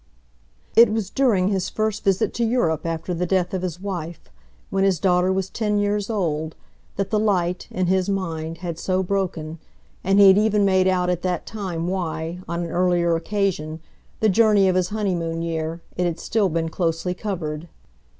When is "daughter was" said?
4.99-5.47